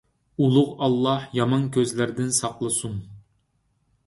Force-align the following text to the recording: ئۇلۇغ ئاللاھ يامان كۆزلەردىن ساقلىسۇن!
ئۇلۇغ 0.45 0.71
ئاللاھ 0.85 1.27
يامان 1.39 1.67
كۆزلەردىن 1.77 2.33
ساقلىسۇن! 2.39 2.97